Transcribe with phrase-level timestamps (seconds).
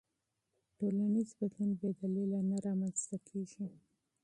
[0.77, 3.65] ټولنیز بدلون بې دلیله نه رامنځته کېږي.